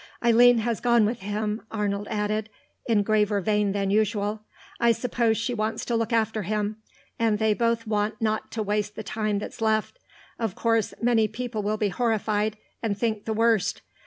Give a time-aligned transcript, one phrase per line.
[0.25, 2.49] "Eileen has gone with him," Arnold added,
[2.87, 4.41] in graver vein than usual.
[4.79, 6.77] "I suppose she wants to look after him,
[7.19, 9.99] and they both want not to waste the time that's left....
[10.39, 13.83] Of course, many people will be horrified, and think the worst.